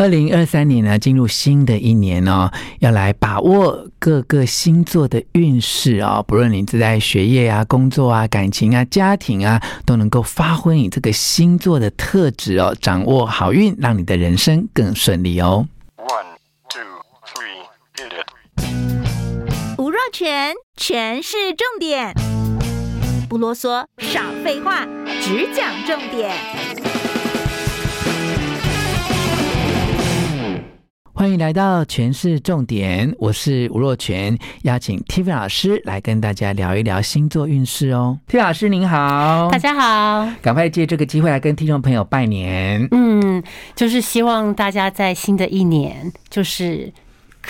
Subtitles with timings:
[0.00, 6.24] 二零二三年呢，进入新的一年哦，要来把握各个星座的运势哦。
[6.26, 15.68] 不论你是在学业啊、工作啊、感情啊、家庭啊，都能够发挥你这个星座的特质哦，掌握好运，让你的人生更顺利哦。
[15.98, 16.06] One,
[16.70, 16.80] two,
[17.34, 17.66] three,
[17.98, 19.76] hit it.
[19.76, 22.14] 吴若全，全是重点，
[23.28, 24.86] 不啰嗦，少废话，
[25.20, 26.34] 只讲重点。
[31.20, 38.18] 欢迎来到全市重点，我是吴若全，邀请 Tiffany 老师来跟大家聊一聊星座运势哦。
[38.26, 42.88] Tiffany 老师您好，大家好，赶快借这个机会来跟听众朋友拜年。
[42.90, 43.42] 嗯，
[43.76, 46.90] 就是希望大家在新的一年，就是。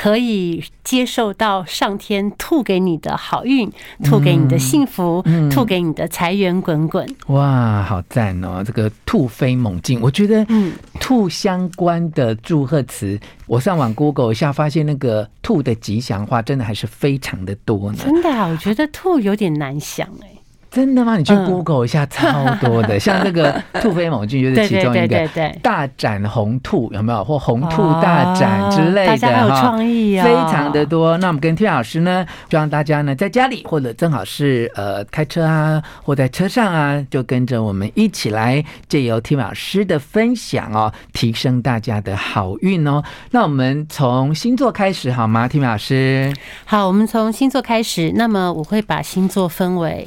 [0.00, 3.70] 可以接受到上天吐给你的好运，
[4.02, 7.06] 吐给你的幸福，嗯、吐给你的财源滚滚。
[7.26, 8.64] 哇，好赞哦！
[8.64, 17.98] 这个突飞猛进，我觉得，嗯，兔相关的祝贺词，我上网 Google 一下，发现那个兔的吉祥话真的还是非常的多呢。
[18.02, 20.29] 真的啊，我觉得兔有点难想哎。
[20.70, 21.16] 真的吗？
[21.16, 25.28] 你去 Google 一下，超多的， 像这个兔飞猛进就是其中一个，
[25.62, 27.24] 大展红兔有没有？
[27.24, 31.18] 或红兔大展之类的，有创意啊，非常的多。
[31.18, 43.02] 那我们跟 Tiffany 老师呢，希望大家呢在家里或者正好是呃开车啊，或在车上啊，就跟着我们一起来借由 Tiffany 老师的分享哦，提升大家的好运哦。
[43.32, 46.32] 那我们从星座开始好吗？Tiffany 老师，
[46.64, 48.12] 好，我们从星座开始。
[48.14, 50.06] 那么我会把星座分为。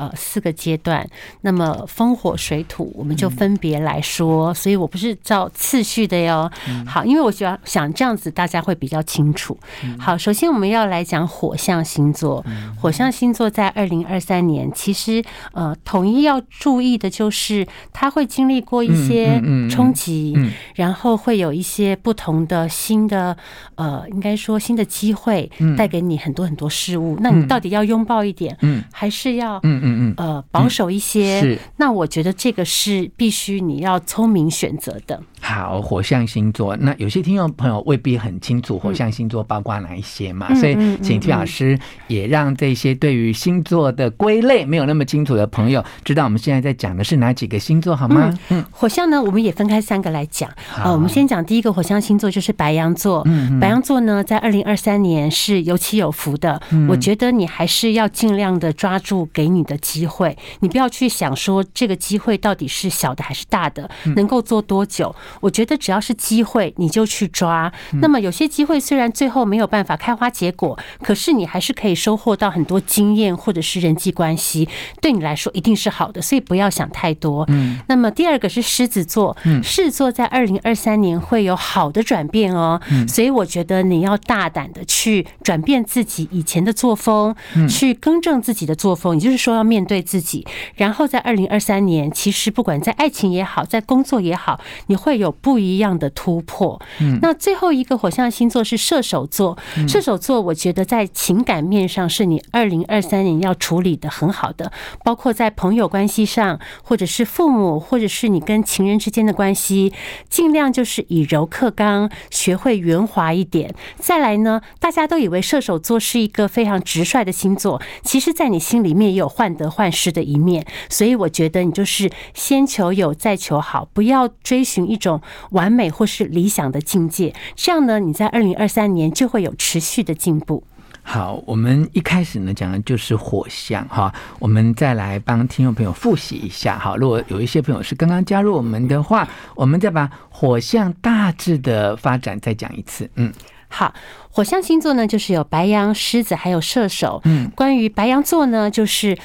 [0.00, 1.06] 呃，四个阶段，
[1.42, 6.50] 那么风火水土，我们就分别来说，嗯、所以我不是照次序的哟。
[6.66, 9.54] 嗯、好，因为我想想这样子大家会比较清楚。
[9.84, 12.42] 嗯、好，首先我们要来讲火象星座。
[12.46, 20.34] 嗯、火象星座在二零二三年，其实呃，统一要注意的就是，它会经历过一些冲击，
[20.76, 23.36] 然后会有一些不同的新的
[23.74, 27.16] 呃，应该说新的机会，带给你很多很多事物。
[27.16, 29.89] 嗯、那你到底要拥抱一点，嗯，还是要嗯嗯。
[29.90, 31.58] 嗯嗯，呃，保守一些，嗯、是。
[31.76, 35.20] 那我觉得这个是必须你要聪明选择的。
[35.40, 48.38] 好，火象星座，那有些听众朋友未必很清楚火象星座包括哪一些嘛，嗯、所以请 Tiffany 老师也让这些对于星座的归类没有那么清楚的朋友知道我们现在在讲的是哪几个星座，好吗？
[48.50, 50.50] 嗯，火象呢，我们也分开三个来讲。
[50.68, 53.22] 好、呃，我们先讲第一个火象星座就是白羊座。
[53.24, 56.60] 嗯，白羊座呢，在二零二三年是有起有伏的。
[56.70, 65.14] 嗯，我觉得你还是要尽量的抓住给你的机会，你不要去想说这个机会到底是小的还是大的，能够做多久。
[65.40, 67.72] 我觉得只要是机会，你就去抓。
[68.00, 74.68] 那么有些机会虽然最后没有办法开花结果，可是你还是可以收获到很多经验或者是人际关系，
[75.00, 76.22] 对你来说一定是好的。
[76.22, 77.44] 所以不要想太多。
[77.48, 77.78] 嗯。
[77.88, 82.80] 那么第二个是狮子座，狮子座在二零二三年会有好的转变哦。
[83.08, 87.34] 所以我觉得你要大胆的去转变自己以前的作风，
[87.68, 90.44] 去更正自己的作风，也就是说要面对自己。
[90.74, 96.80] 然后在二零二三年，其实不管在爱情也好，在工作也好，你会有不一样的突破。
[97.00, 99.56] 嗯，那最后一个火象星座是射手座。
[99.86, 104.72] 射手座，我觉得在情感面上是你二零二三年要处理的很好的，
[105.04, 109.92] 包括在朋友关系上，或者是父母，或者是你跟情人之间的关系，
[110.28, 113.74] 尽量就是以柔克刚，学会圆滑一点。
[113.98, 120.66] 再来呢，大家都以为射手座是一个非常直率的星座，其实，在你心里面也有患得患失的一面。
[120.88, 125.20] 所以，我觉得你就是先求有，再求好，不要追寻一种。
[125.50, 130.64] 完美或是理想的境界，这样呢，你在二零二三年就会有持续的进步。
[131.02, 136.94] 好，我们一开始呢讲的就是火象哈，我们再来帮听众朋友复习一下哈。
[136.96, 143.10] 如果有一些朋友是刚刚加入我们的话，我们再把火象大致的发展再讲一次。
[143.16, 143.32] 嗯，
[143.68, 143.92] 好，
[144.30, 147.20] 火象星座呢就是有白羊、狮子还有射手。
[147.24, 149.18] 嗯，关于白羊座呢，就是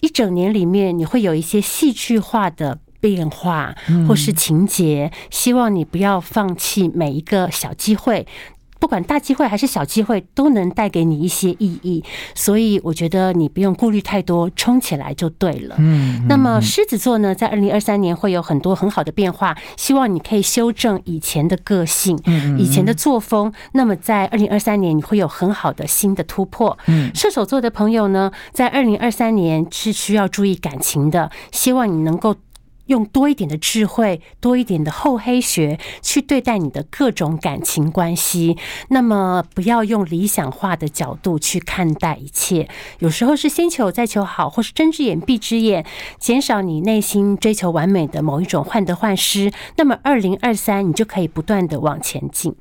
[0.00, 2.78] 一整年里面你会有一些戏剧化的。
[3.00, 3.76] 变化
[4.08, 8.26] 或是情节，希望你不要放弃每一个小机会，
[8.78, 12.04] 不管大机会还是小机会，都能带给你一些意义。
[12.34, 15.74] 所以我觉得你不用顾虑太多，冲起来就对了。
[15.78, 22.18] 嗯，那么狮子座呢，在二零二三年会有很多很好的变化，希望你可以修正以前的个性，
[22.58, 23.52] 以前的作风。
[23.72, 26.76] 那么在二零二三年，你会有很好的新的突破。
[26.86, 32.36] 嗯，射手座的朋友呢，在二零二三年是需要注意感情的，希望你能够。
[32.88, 38.58] 用多一点的智慧，多一点的厚黑学去对待你的各种感情关系。
[38.90, 42.68] 那么，不要用理想化的角度去看待一切。
[42.98, 45.86] 有时候是先求再求好，或是睁只眼闭只眼，
[46.18, 49.52] 减少你内心追求完美的某一种患得患失。
[49.76, 52.56] 那么，二零二三你就可以不断的往前进。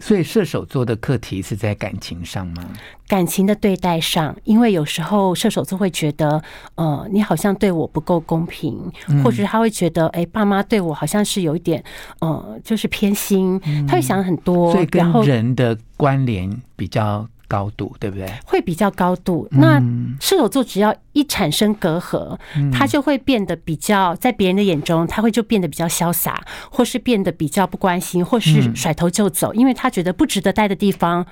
[0.00, 2.64] 所以射手座的课题是在感情上吗？
[3.06, 6.42] 感情的对待上，因为有时候射手座会觉得，
[6.76, 8.90] 呃，你好像对我不够公平，
[9.22, 11.82] 或者他会觉得，哎，爸妈对我好像是有一点，
[12.20, 17.28] 呃，就是偏心，他会想很多，所以跟人的关联比较。
[17.50, 18.32] 高度对不对？
[18.46, 19.48] 会比较高度。
[19.50, 19.82] 那
[20.20, 22.38] 射手座只要一产生隔阂，
[22.72, 31.26] 他就会变得比较，在别人的眼中，他会就变得比较潇洒，或是变得比较不关心，或是甩头就走，因为他觉得不值得待的地方。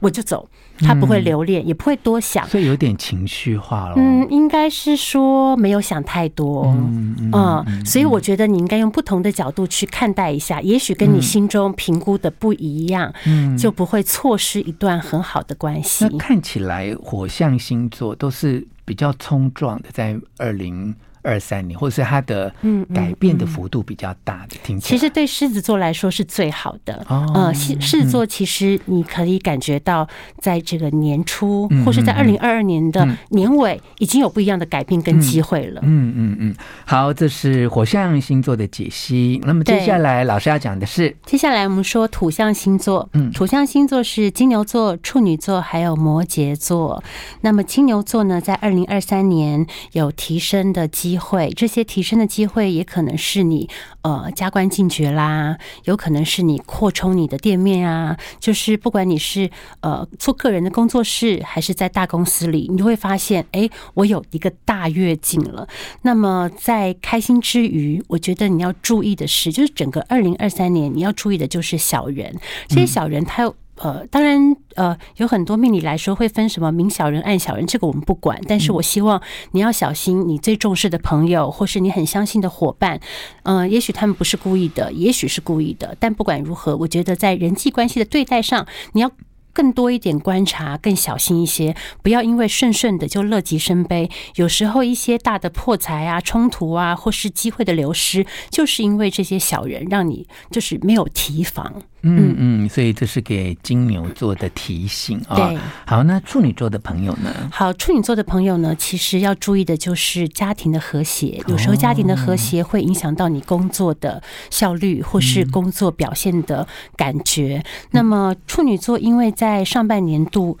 [0.00, 0.48] 我就走，
[0.78, 3.94] 他不会留恋，嗯、也不会多想，所以有点情绪化了。
[3.96, 6.66] 嗯，应该是说没有想太多。
[6.66, 16.06] 嗯嗯，嗯，嗯，所以我觉得你应该用不同的角度去看待一下，也许跟你心中评估的不一样，嗯，就不会错失一段很好的关系。
[16.10, 20.94] 那看起来火象星座都是比较冲撞的，在二零。
[21.26, 22.52] 二三年，或者是它的
[22.94, 27.04] 改变的幅度比较大的，听起来其实对狮子座来说是最好的。
[27.08, 30.08] 哦，呃，狮狮子座其实你可以感觉到，
[30.38, 35.80] 在这个年初，或是在二零二二年的年尾，已经有不一样的改变跟机会了。
[35.82, 36.54] 嗯嗯嗯。
[36.84, 39.40] 好，这是火象星座的解析。
[39.44, 43.08] 那么接下来老师要讲的是，接下来我们说土象星座。
[43.14, 47.02] 嗯，土象星座是金牛座、处女座还有摩羯座。
[47.40, 51.15] 那么金牛座呢，在二零二三年有提升的机会。
[51.16, 53.66] 机会，这些提升的机会也可能是你
[54.02, 58.14] 呃加官进爵啦，有可能是你扩充你的店面啊。
[58.38, 65.66] 就是不管你是呃做个人的工作室，还是在大公司里，你就会发现，哎，我有一个大跃进了。
[66.02, 73.56] 那么在开心之余，我觉得你要注意的是，就是整个二零二三年你要注意的就是小人，这些小人他有。
[73.76, 78.40] 呃，当然，呃，有很多命理来说会分什么明小人、暗小人，这个我们不管。
[78.48, 79.20] 但是我希望
[79.52, 83.00] 你要小心，你最重视的朋友，或是你很相信的伙伴，
[83.42, 85.96] 嗯、也许他们不是故意的，也许是故意的。
[86.00, 89.10] 但不管如何，我觉得在人际关系的对待上，你要。
[89.52, 94.10] 更多一点观察，更小心一些，不要因为顺顺的就乐极生悲。
[94.34, 101.80] 有时候一些大的破财啊、冲突啊，或是机会的流失，就是因为这些小人让你就是没有提防。
[102.06, 105.36] 嗯嗯，所以这是给金牛座的提醒啊。
[105.36, 107.34] 对，好，那处女座的朋友呢？
[107.50, 111.42] 好，处女座的朋友呢，其实要注意的就是家庭的和谐。
[111.48, 117.64] 有时候家庭的和谐会影响到你工作的效率，或是工作表现的感觉。
[117.92, 120.58] 那么处女座因为在在上半年度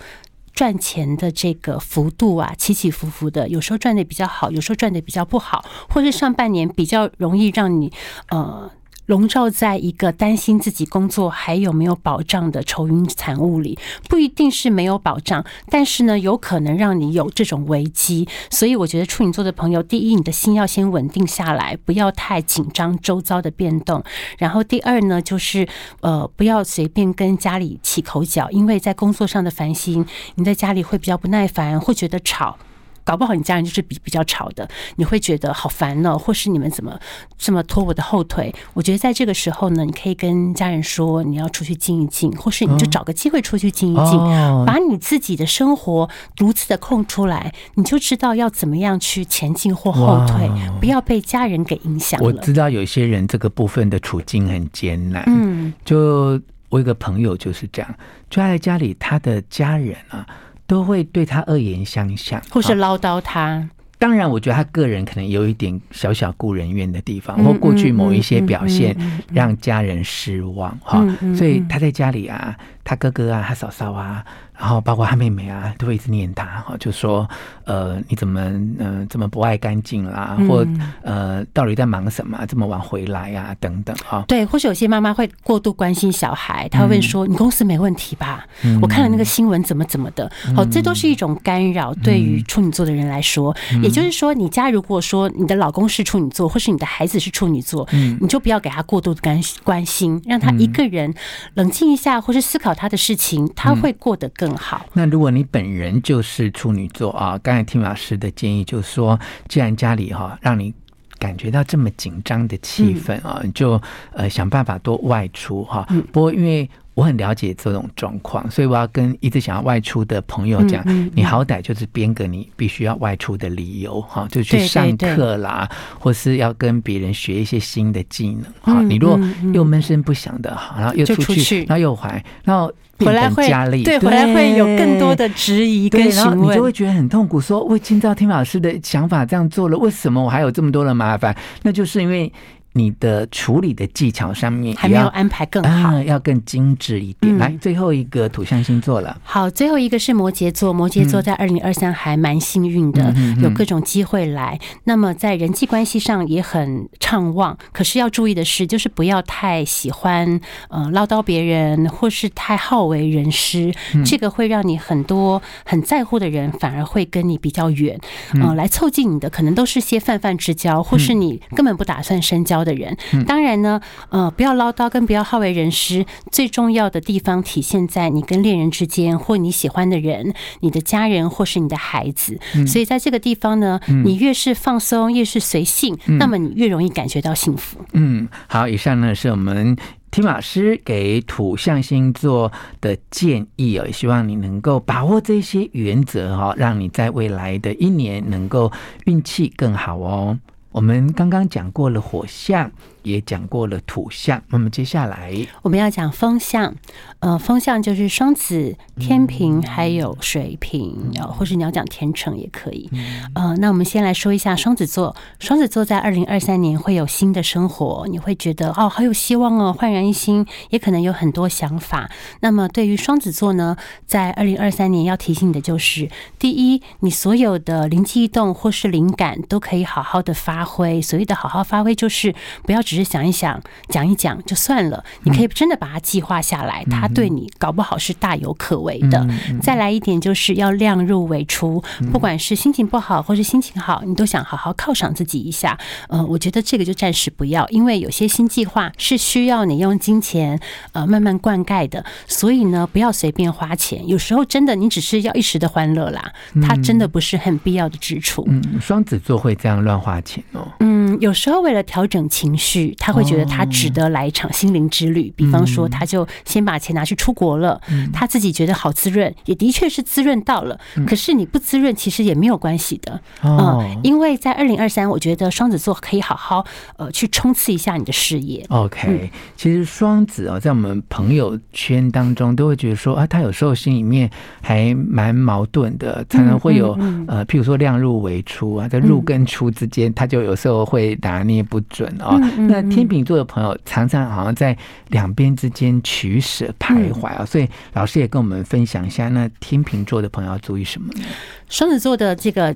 [0.54, 7.92] 赚钱的这个幅度啊，起起伏伏的，有时候赚的比较好，有时候赚的比较不好，或是上半年比较容易让你
[8.28, 8.70] 呃。
[9.06, 18.28] 笼罩在一个担心自己工作还有没有保障的愁云惨雾里，不一定是没有保障，但是呢，有可能让你有这种危机。
[18.50, 24.02] 所以我觉得处女座的朋友，第一，你的心要先稳定下来，不要太紧张周遭的变动。
[24.38, 25.66] 然后第二呢，就是
[26.00, 30.04] 呃，不要随便跟家里起口角，因为在工作上的烦心，
[30.34, 32.58] 你在家里会比较不耐烦，会觉得吵。
[33.06, 36.98] 搞不好你家人就是比比较吵的，你会觉得好烦哦，或是你们怎么
[37.38, 38.52] 这么拖我的后腿？
[38.74, 44.18] 我觉得在这个时候呢，你可以跟家人说你要出去静一静，或是你就找个机会出去静一静，
[44.66, 50.50] 把你自己的生活独自的空出来，你就知道要怎么样去前进或后退，
[50.80, 52.20] 不要被家人给影响。
[52.20, 57.94] 我知道有些人这个部分的处境很艰难，嗯，就我有个朋友就是这样，
[58.28, 60.26] 就在家里，他的家人啊。
[60.66, 63.68] 都会对他恶言相向，或是唠叨他。
[63.98, 68.94] 当然，我觉得他个人可能有一点小小故人怨的地方，或过去某一些表现
[69.32, 71.02] 让家人失望哈，
[71.34, 72.54] 所以他在家里啊，
[72.86, 74.24] 他哥哥啊，他嫂嫂啊。
[74.58, 77.28] 然后包括他妹妹啊，都会一直念他哈，就说
[77.64, 80.66] 呃，你怎么嗯、呃、怎么不爱干净啦，或
[81.02, 84.24] 呃到底在忙什么，这么晚回来啊等等哈。
[84.26, 88.46] 对，或是有些妈妈会过度关心小孩，她会问说、嗯、你公司没问题吧？
[88.64, 91.92] 嗯、我看了那个新闻怎么怎么的，好，这都是一种干扰。
[91.96, 101.12] 对于处女座的人来说，嗯、也就是说，你家如果说你的老公是处女座，或是你的孩子是处女座，嗯，你就不要给他过度的关关心，让他一个人
[101.52, 104.46] 冷静一下，或是思考他的事情，他会过得更。
[104.46, 104.86] 更好。
[104.92, 109.18] 那如果你本人就是处女座啊，刚才听老师的建议就是说，
[109.48, 110.72] 既然家里哈让你
[111.18, 115.84] 感觉到这么紧张的气氛啊，你就呃想办法多外出哈。
[116.12, 128.80] 不过因为我很了解这种状况，所以我要跟一直想要外出的朋友讲，嗯嗯嗯、你好歹就是编个你必须要外出的理由哈，就去上课啦，对对对，或是要跟别人学一些新的技能哈。
[128.80, 129.20] 嗯、你如果
[129.52, 141.36] 又闷声不响的，哈然后又出去，然后又怀，然后回来会对，对，回来会有更多的质疑跟询问，你就会觉得很痛苦，说我已经照听老师的想法这样做了，为什么我还有这么多的麻烦？
[141.62, 142.32] 那就是因为。
[142.76, 147.34] 你的处理的技巧上面还没有安排更好，啊、要更精致一点。
[147.34, 149.18] 嗯、来，最后一个土象星座了。
[149.24, 150.72] 好，最后一个是摩羯座。
[150.72, 154.58] 摩羯座在二零二三还蛮幸运的，嗯、有各种机会来。
[154.60, 157.56] 嗯、那么在人际关系上也很畅旺。
[157.72, 163.72] 可是要注意的是，就是不要太喜欢呃唠叨别人，或是太好为人师。
[163.94, 167.98] 嗯、这个会让你很多很在乎的人反而会跟你比较远。
[168.34, 172.94] 嗯、呃，来凑近你的可能都是些泛泛之交，或是你根本不打算深交的人，
[173.26, 173.80] 当然呢，
[174.10, 176.04] 呃，不要唠叨，跟不要好为人师。
[176.30, 182.38] 最重要的地方体现在你跟恋人之间，或你喜欢的人、你的家人，或是你的孩子。
[182.66, 187.78] 所以在这个地方呢，你越是放松，越是随性，那么你越容易感觉到幸福。
[187.92, 189.76] 嗯，好，以上呢是我们
[190.10, 198.72] Tim 老师给土象星座的建议哦，也希望你能够把握这些原则哈，让你在未来的一年能够
[199.04, 200.38] 运气更好哦。
[200.76, 202.70] 我们刚刚讲过了火象。
[203.06, 206.74] 也讲过了土象，那么接下来我们要讲风象，
[207.20, 212.90] 呃，风象就是双子、天平还有水瓶，呃，或是你要讲天秤也可以。
[213.36, 222.10] 呃，那我们先来说一下双子座，双子座在二零二三年会有新的生活，你会觉得哦，好有希望哦，焕然一新，也可能有很多想法。
[222.40, 231.00] 那么对于双子座呢，在二零二三年要提醒你的就是，第一，你所有的灵机一动或是灵感都可以好好的发挥。
[231.00, 235.04] 所谓的好好发挥，就是不要只只是想一想，讲一讲就算了。
[235.24, 239.26] 你可以真的把它计划下来，它对你搞不好是大有可为的。
[239.60, 245.78] 再来一点，就是要量入为出，不管是心情不好或是心情好，你都想好好犒赏自己一下。
[246.08, 250.58] 呃，我觉得这个就暂时不要，因为有些新计划是需要你用金钱
[250.92, 254.08] 呃慢慢灌溉的，所以呢，不要随便花钱。
[254.08, 256.32] 有时候真的你只是要一时的欢乐啦，
[256.62, 258.42] 它真的不是很必要的支出。
[258.48, 260.66] 嗯，双子座会这样乱花钱哦。
[260.80, 262.94] 嗯，有时候为了调整情绪。
[262.98, 267.80] 他会觉得他值得来一场心灵之旅，比方说，他就先把钱拿去出国了，
[268.12, 270.78] 他自己觉得好滋润，也的确是滋润到了。
[271.06, 278.64] 可是你不滋润，其实也没有关系的，嗯，因为在二零二三，我觉得双子座可以好好呃去冲刺一下你的事业。
[278.70, 284.28] OK，其实双子啊，在我们朋友圈当中都会觉得说啊，他有时候心里面
[284.60, 286.98] 还蛮矛盾的，常常会有
[287.28, 292.36] 呃，譬如说量入为出啊，在入跟出之间，他就有时候会拿捏不准啊。
[292.68, 294.76] 那天秤座的朋友常常好像在
[295.08, 301.24] 两边之间取舍徘徊啊，所以老师也跟我们分享一下，那天秤座的朋友要注意什么呢？
[301.68, 302.74] 双子座的这个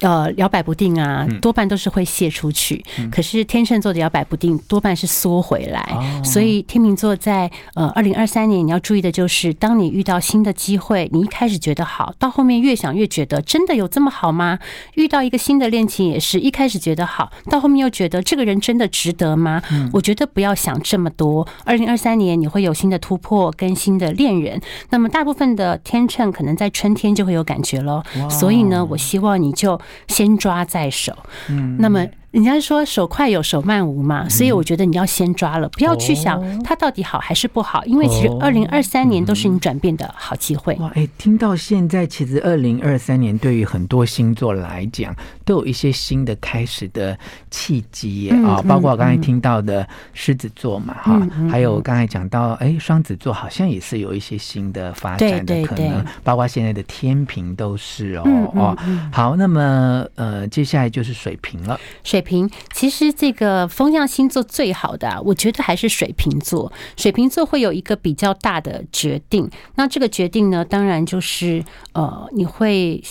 [0.00, 2.84] 呃摇摆不定啊，多半都是会泄出去。
[3.10, 6.22] 可是天秤座的摇摆不定多半是缩回来。
[6.24, 14.60] 所以天秤座在呃二零二三年你要注意的就是，当你遇到新的机会，你一开始觉得好，到后面越想越觉得真的有这么好吗？
[14.94, 19.62] 遇到一个新的恋情也是一开始觉得好，到后面又觉得这个人真的值得吗？
[19.92, 21.46] 我觉得不要想这么多。
[21.64, 28.02] 二零二三年你会有新的突破跟新的恋人，那么大部分的天秤可能在春天就会有感觉喽。
[28.28, 31.16] 所以呢，我希望你就先抓在手。
[31.48, 32.06] 嗯，那么。
[32.30, 40.76] 人家说手快有手慢无嘛，所以我觉得你要先抓了，不要去想它到底好还是不好，因为其实二零二三年都是你转变的好机会。
[40.76, 45.12] 哇，哎，听到现在，其实二零二三年对于很多星座来讲，
[45.44, 47.18] 都有一些新的开始的
[47.50, 51.20] 契机啊，包括我刚才听到的狮子座嘛，哈，
[51.50, 58.78] 还有刚才讲到，哎，双子座好像也是有一些新的发展的可能，包括现在的天平都是哦哦。
[59.12, 62.19] 好，那么呃，接下来就是水瓶了，水。
[62.20, 66.70] 水瓶其实这个风象星座最好的啊，我觉得还是水瓶座。
[66.98, 73.02] 水瓶座会有一个比较大的决定，那这个决定呢，当然就是呃，你会。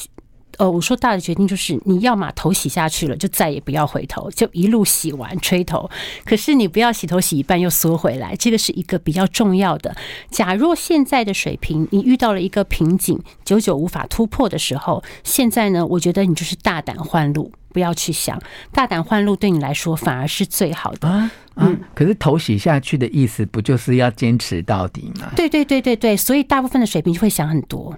[0.59, 5.89] 呃，我说大的决定就是你要么头洗下去了，就再也不要回头，就一路洗完吹头。
[6.25, 9.95] 可是你不要洗头洗一半又缩回来，这个是一个比较重要的。
[10.29, 18.37] 假若现在的水平你遇到了一个瓶颈，久久无法突破的时候，现在呢，我觉得你就是大胆换路，不要去想
[18.73, 21.29] 大胆换路对你来说反而是最好的。
[21.59, 25.31] 嗯，可是头洗下去的意思不就是要坚持到底吗？
[25.35, 27.95] 对对对对对，所以大部分的水瓶就会想很多。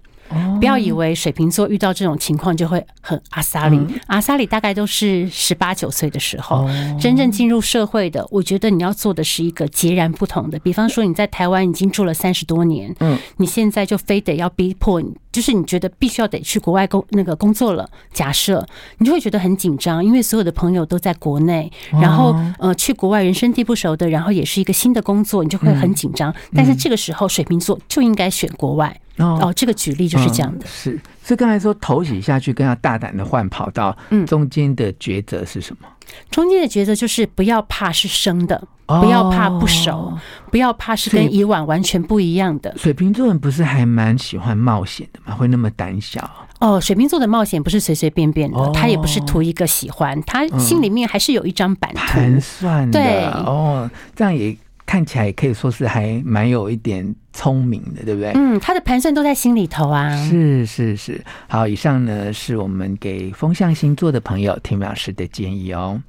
[0.62, 3.78] 不要以为水瓶座遇到这种情况就会很阿萨里，
[4.08, 8.26] 阿萨里大概都是十八九岁的时候，真正进入社会的。
[8.32, 17.90] 我觉得你要做的是一个截然不同的，比方说你在台湾已经住了三十多年，嗯，你现在就非得要逼迫你，就是你觉得必须要得去国外工那个工作了。
[18.12, 18.66] 假设
[18.98, 26.34] 你就会觉得很紧张，因为所有的朋友都在国内，然后呃去国外人生地不熟的，然后也是一个新的工作，你就会很紧张。
[26.54, 29.00] 但是这个时候水瓶座就应该选国外。
[29.22, 30.66] 哦，这个举例就是这样的。
[30.66, 33.96] 是，所以刚才说头洗下去，跟要大胆的换跑道。
[34.10, 35.88] 嗯，中间的抉择是什么？
[36.30, 40.14] 中间的抉择就是不要怕是生的，不要怕不熟，
[40.50, 42.76] 不要怕是跟以往完全不一样的。
[42.78, 45.34] 水瓶座人不是还蛮喜欢冒险的吗？
[45.34, 46.30] 会那么胆小？
[46.60, 53.00] 哦，水瓶座的冒险不是随随便便的，他也不是图一个喜欢，他心里面还是有一张版图盘算的。
[53.00, 54.56] 对，哦，这样也。
[54.86, 58.32] 看起来也可以说是还蛮有一点聪明的，对不对？
[58.36, 60.16] 嗯，他的盘算都在心里头啊。
[60.28, 66.02] 是是是，好，以上呢是我们给风象星座的朋友听老师的建议哦。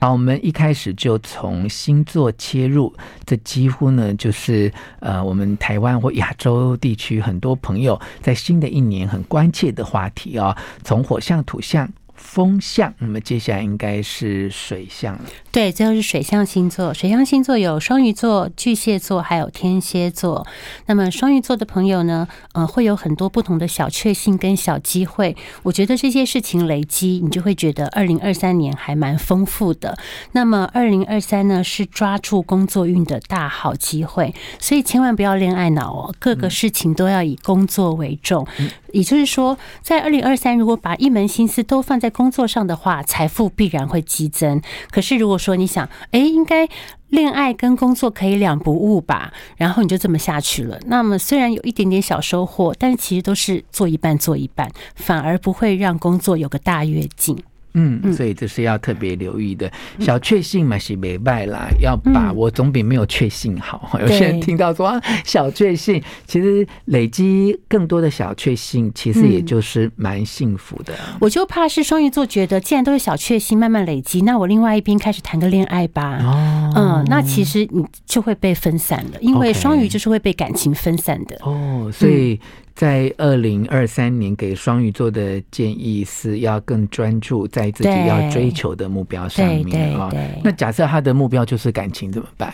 [0.00, 2.92] 好，我们一开始就从星座切入，
[3.24, 10.56] 这几乎呢就是呃我们台湾或亚洲地区很多朋友在新的一年很关切的话题哦。
[10.82, 11.88] 从火象、土象。
[12.22, 15.24] 风象，那么接下来应该是水象了。
[15.50, 16.94] 对，最后是水象星座。
[16.94, 20.46] 水象星座有双鱼座、巨蟹座，还有天蝎座。
[20.86, 25.36] 那么双鱼座的朋友呢，呃，会有很多不同的小确幸跟小机会。
[25.64, 29.98] 我觉得这些事情累积，你就会觉得二零二三年还蛮丰富的。
[30.30, 38.46] 那么二零二三呢，是抓住工作运的大好机会，所以千万不要恋爱脑哦，各个事情都要以工作为重。
[38.58, 44.60] 嗯也就是说，在二零二三，如果把一门心思都放在工作上的话，财富必然会激增。
[44.90, 46.68] 可是，如果说你想，哎，应该
[47.08, 57.36] 恋爱跟工作可以两不误吧，然后你就这么下去了，那么虽然有一点点小收获，但其实都是做一半做一半，反而不会让工作有个大跃进。
[57.74, 59.70] 嗯，所以这是要特别留意的。
[59.98, 63.98] 小确幸嘛是没败啦，要把握总比没有确幸好。
[64.00, 70.92] 有些人听到说啊，小确幸，其实累积更多的小确幸，其实也就是蛮幸福的。
[71.20, 76.18] 我就怕是双鱼座觉得，既然都是小确幸，慢慢累积，那我另外一边开始谈个恋爱吧。
[76.22, 81.36] 哦，嗯，那其实你就会被分散了，因为双鱼就是会被感情分散的。
[81.42, 82.38] 哦，所以。
[82.74, 90.10] 在二零二三年，给双鱼座的建议是要更专注在自己要追求的目标上面啊。
[90.42, 92.52] 那假设他的目标就是感情怎么办？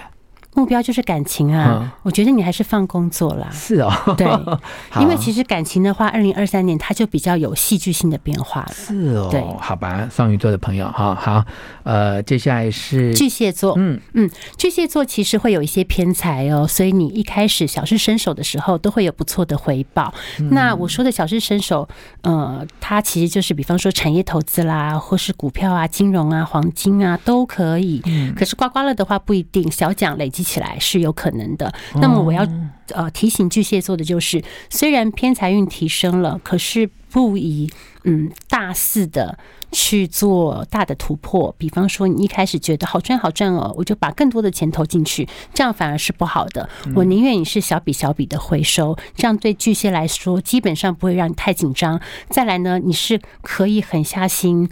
[0.58, 1.78] 目标就是感情啊！
[1.80, 3.48] 嗯、我觉得你还是放工作啦。
[3.52, 4.26] 是哦，对，
[5.00, 8.72] 因为其实感情的话，二零二三年它就比较有戏剧性的变化了。
[8.72, 11.44] 是哦，对，好吧，双鱼座的朋友哈，好，
[11.84, 20.12] 呃，接下来是巨蟹座，嗯嗯，巨蟹座其实会有一些偏财哦，所以你一开始小试身手的时候都会有不错的回报。
[20.40, 21.88] 嗯、那我说的小试身手，
[22.22, 28.02] 呃，它其实就是比方说产业投资啦，或是股票啊、金融啊、黄金啊都可以。
[28.06, 31.70] 嗯、可是刮刮乐的话不一定，小奖累积起来是有可能的。
[31.96, 32.46] 那么我要
[32.94, 37.70] 呃提醒巨蟹座的就是，虽然偏财运提升了，可是不宜
[38.04, 39.38] 嗯大肆的
[39.72, 41.54] 去做大的突破。
[41.58, 46.68] 比方说，你一开始觉得好赚好赚哦，我就把更多的钱投进去，这样反而是不好的。
[46.94, 52.00] 我宁愿你是小笔小笔的回收，这样对巨蟹来说基本上不会让你太紧张。
[52.30, 54.68] 再来呢，你是可以狠下心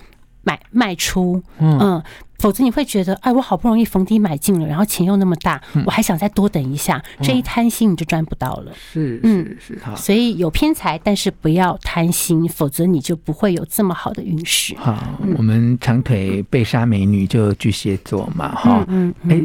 [0.47, 2.03] 买卖出，嗯。
[2.39, 8.73] 否则你会觉得，哎，我好不容易逢低买进了，然后钱又那么大，我还想再多等一下，这一贪心你就赚不到了。
[8.75, 9.97] 是，是，是，好。
[9.97, 14.77] 所以有偏财，但是不要贪心，否则你就不会有这么好的运势。
[14.77, 19.41] 好，我们长腿被杀美女就巨蟹座嘛，哈，嗯，哎，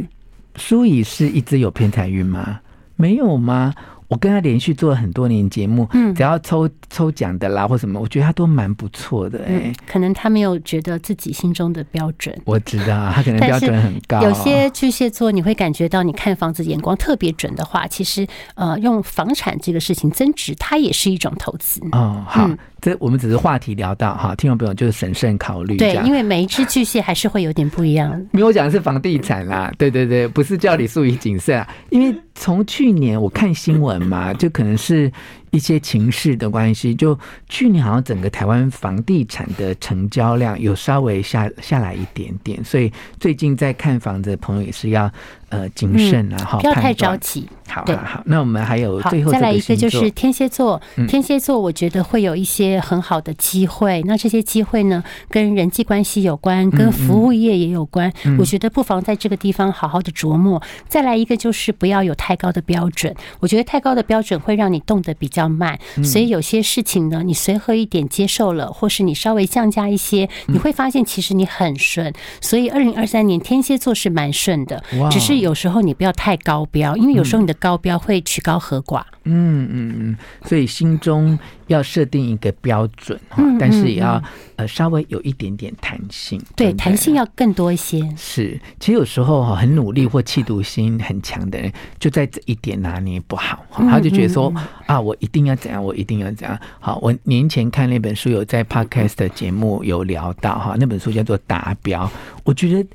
[0.58, 2.60] 舒仪是一直有偏财运吗？
[2.98, 3.74] 没有吗？
[4.12, 9.74] 我跟他连续做了很多年节目，嗯，只要抽抽奖的啦或什么，我觉得他都蛮不错的哎、欸。
[9.88, 14.22] 可能他没有觉得自己心中的标准，我知道他可能标准很高。
[14.24, 21.80] 有些巨蟹座你会感觉到，你看房子眼光特别准的话，其实呃，用房产这个事情增值，它也是一种投资。
[21.94, 22.46] 哦，好。
[22.46, 25.78] 嗯这我们只是话题聊到哈，听众朋友就是审慎考虑。
[25.78, 28.12] 对，因为每一只巨蟹还是会有点不一样。
[28.34, 31.68] 因为我讲的是房地产啦，对对对，不是叫你注意谨慎啊。
[31.92, 35.12] 因为从去年我看新闻嘛，就可能是
[35.52, 45.12] 一些情势的关系，就去年好像整个台湾房地产的成交量有稍微下下来一点点，所以最近在看房子的朋友也是要。
[45.52, 47.46] 呃，谨慎啊，哈、嗯，不要太着急。
[47.68, 48.24] 好，好，好。
[48.26, 50.82] 那我们还有最后再来一个，就是天蝎座。
[51.10, 54.02] 天蝎座，我觉得会有一些很好的机会。
[54.02, 58.10] 嗯、那这些机会呢，跟人际关系有关，跟服务业也有关。
[58.40, 60.64] 我觉得不妨在这个地方好好的琢磨。
[60.88, 63.14] 再来一个，就是不要有太高的标准。
[63.42, 65.41] 我觉得太高的标准会让你动得比较。
[65.42, 72.14] 较慢，所以有些事情呢，你随和一点接受了，或是你稍微降价一些，你会发现其实你很顺。
[72.40, 79.02] 所以二零二三年天蝎座是蛮顺的，只是有时候你不要太高标，因为有时候你的高标会曲高和寡。
[79.24, 81.38] 嗯嗯嗯，所以心中
[81.72, 84.22] 要设定一个标准哈，但是也要
[84.56, 86.42] 呃稍微有一点点弹性。
[86.56, 88.02] 对，弹性要更多一些。
[88.18, 94.54] 是，其实有时候哈，很努力或企图心很强的人，就在这一点拿捏不好，他就觉得说
[94.86, 96.60] 啊，我一定要怎样，我一定要怎样。
[96.80, 102.06] 好，我年前看那本书，有在 Podcast 的节目有聊到哈，那本书叫做《达标》，
[102.44, 102.90] 我觉得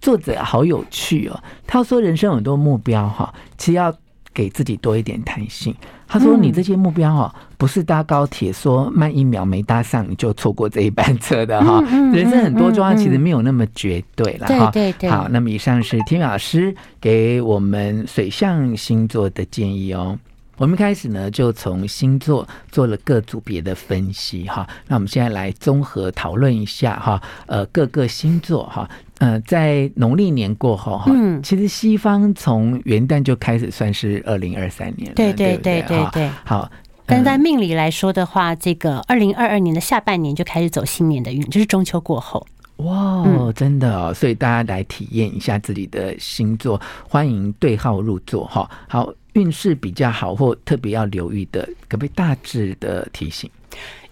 [0.00, 1.42] 作者好有趣哦。
[1.66, 3.94] 他说人生有很多目标哈，其实要。
[4.36, 5.74] 给自己多一点弹性。
[6.08, 11.80] 他说：“你这些目标哦，不是搭高铁说慢一秒没搭上你就错过这一班车的哈。
[12.12, 14.70] 人生很多状况其实没有那么绝对了哈。
[14.70, 15.10] 对对对。
[15.10, 20.16] 好，那么以上是天老师给我们水象星座的建议哦。
[20.56, 24.66] 我们开始呢，就从星座做了各组别的分析哈。
[24.88, 27.22] 那我们现在来综合讨论一下哈。
[27.46, 28.88] 呃，各个星座哈。”
[29.18, 36.30] 呃，在农历年过后哈，嗯，其实西方从元旦就开始算是二零二三年了，对对对对对，对。
[36.44, 36.70] 好，
[37.06, 42.46] 但在命理来说的话，这个二零二二年的下半年就开始走新年的运，就是中秋过后。
[42.76, 48.70] 哇，真的哦，所以大家来体验一下自己的星座，欢迎对号入座哈。
[48.86, 53.50] 好，运势比较好或特别要留意的，可不可以大致的提醒？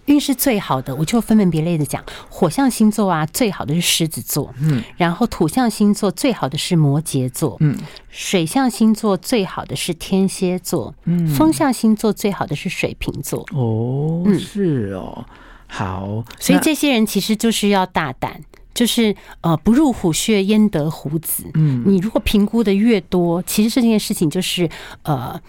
[0.05, 2.03] 运势最好的，我就分门别类的讲。
[2.29, 7.75] 火象星座啊，最好的是狮子座，嗯，然后土象星座最好的是摩羯座，嗯，
[8.11, 13.43] 水象星座最好的是天蝎座，嗯，风象星座最好的是水瓶座。
[13.51, 15.25] 哦，是哦，
[15.65, 18.39] 好，所以这些人其实就是要大胆，
[18.75, 21.45] 就是呃，不入虎穴焉得虎子。
[21.55, 24.69] 嗯，你如果评估的越多，其实这件事情就是
[25.01, 25.41] 呃。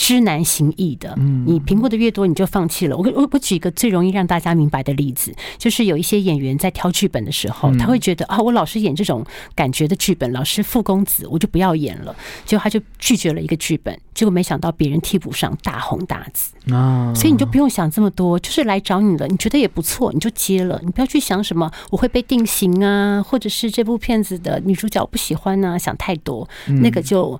[0.00, 2.96] 知难行易的，你评估的越多，你就放弃了。
[2.96, 9.22] 我我我举一个最容易让大家明白的例子，就是有一些演员在挑剧本的时候，他会觉得啊，我老是演这种
[9.54, 12.16] 感觉的剧本，老是负公子，我就不要演了。
[12.46, 17.12] 结果他就拒绝了一个剧本，结果没想到别人替补上大红大紫啊！
[17.14, 26.48] 所以你就不用想这么多，就是来找你了，你觉得也不错，你就接了，你不要去想什么我会被定型啊，或者是这部片子的女主角不喜欢啊，想太多，
[26.80, 27.38] 那个就。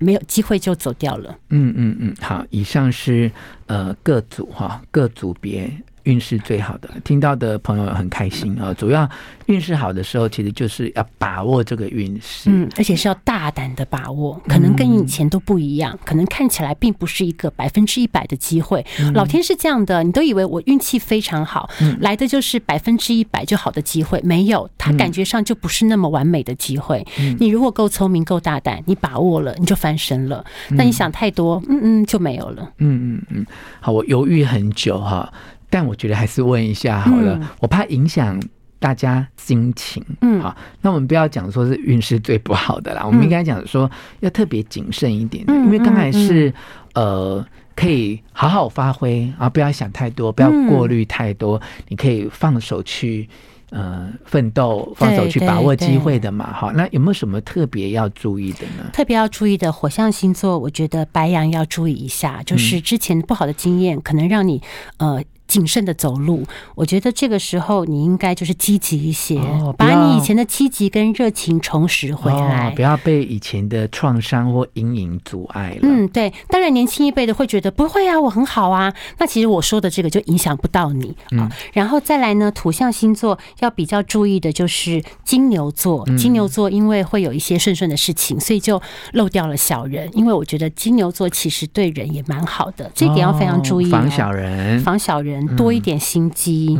[0.00, 1.38] 没有机会就走掉了。
[1.50, 3.30] 嗯嗯嗯，好，以上是
[3.66, 5.70] 呃各组哈各组别。
[6.04, 8.72] 运势最好的，听到的朋友很开心啊！
[8.74, 9.08] 主要
[9.46, 18.84] 运势好的时候，其实就是要把握这个运势，嗯，而且是要大胆的把握，可能跟以前都不一样，可能看起来并不是一个百分之一百的机会。
[19.14, 21.68] 老天是这样的，你都以为我运气非常好，
[22.00, 27.06] 来的就是百分之一百就好的机会，没有，他感觉上就不是那么完美的机会。
[27.38, 30.44] 你如果够聪明、够大胆，你把握了，你就翻身了。
[30.70, 32.70] 那你想太多，嗯嗯，就没有了。
[32.78, 33.46] 嗯嗯嗯，
[33.80, 35.32] 好，我犹豫很久哈。
[35.70, 38.38] 但我觉得还是问一下好了，我怕影响
[38.80, 40.04] 大家心情。
[40.22, 46.52] 嗯，好，那我们不要讲说是运势最不好的啦，我们应该讲说要特别谨慎一点的，因为刚才是
[46.94, 53.28] 呃可以好好发挥啊，不要想太多，不要过滤太多，你可以放手去
[53.68, 56.52] 呃奋斗，放手去把握机会的嘛。
[56.52, 58.90] 好，那有没有什么特别要注意的呢？
[58.92, 64.62] 特别要注意的火象星座，我觉得白羊要注意一下，就是之前不好的经验可能让你
[64.96, 65.22] 呃。
[65.50, 75.80] 谨慎的走路，我觉得这个时候你应该就是积极一些，哦、把你以前的积极跟热情重拾回来，哦，不要被以前的创伤或阴影阻碍了。
[75.82, 76.32] 嗯，对。
[76.48, 78.94] 当然，年轻一辈的会觉得不会啊，我很好啊。
[79.18, 81.50] 那其实我说的这个就影响不到你啊。
[81.50, 86.06] 嗯、然后再来呢，土象星座要比较注意的就是金牛座。
[86.16, 88.80] 金牛座因为会有一些顺顺的事情，所以就
[89.14, 90.08] 漏掉了小人。
[90.12, 93.90] 因为我觉得金牛座其实对人也蛮好的，这点要非常注意，哦。
[93.90, 95.39] 防小人，防小人。
[95.56, 96.78] 多一点心机，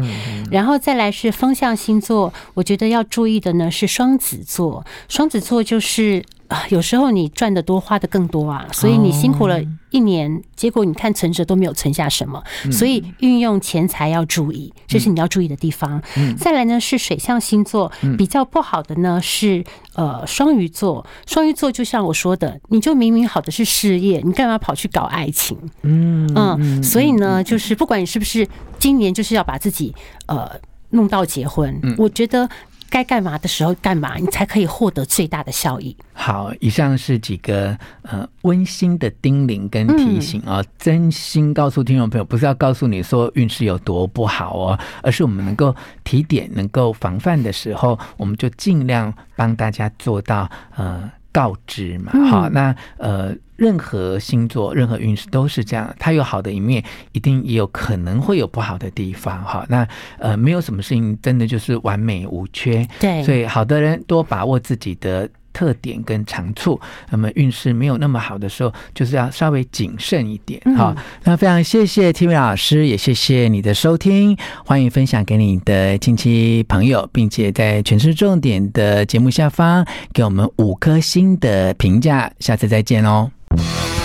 [0.50, 4.84] 然后再来是风象星座，我觉得要注意的呢是双子座。
[5.08, 16.02] 双子座就是啊，有时候你赚的多，花的更多啊，所以你辛苦了一年，结果你看存折都没有存下什么，所以运用钱财要注意，这是你要注意的地方。
[16.36, 21.06] 再来呢是水象星座，比较不好的呢是呃双鱼座。
[21.24, 25.56] 双鱼座就像我说的，你就明明好的是事业，你干嘛跑去搞爱情？
[25.82, 28.48] 嗯嗯，所以呢，就是不管你是不是
[28.80, 29.94] 今年就是要把自己
[30.26, 30.50] 呃
[30.90, 32.48] 弄到结婚，我觉得。
[32.90, 35.96] 该干嘛的时候干嘛，你才可以获得最大的效益。
[36.12, 45.74] 好，以上是几个呃温馨的叮咛跟提醒啊，嗯、真心告诉听众朋友，不是要告诉你说运势有多不好哦，而是我们能够
[46.04, 51.10] 提点、能够防范的时候，我们就尽量帮大家做到呃。
[51.32, 52.10] 告知嘛。
[52.28, 53.32] 好，那呃。
[53.60, 59.44] 任何星座、任何运势都是这样，它有好的一面，一定也有可能会有不好的地方。
[59.44, 59.86] 哈，那
[60.18, 62.88] 呃，没有什么事情真的就是完美无缺。
[62.98, 66.80] 对，所以好的人多把握自己的特点跟长处。
[67.10, 70.58] 那么运势没有那么好的时候，就是要稍微谨慎一点。
[70.74, 82.32] 好，嗯，那非常谢谢 Tiffany 老师，也谢谢你的收听，欢迎分享给你的亲戚朋友，并且在全市重点的节目下方给我们五颗星的评价。
[82.38, 83.30] 下次再见喽。
[83.56, 83.99] Thank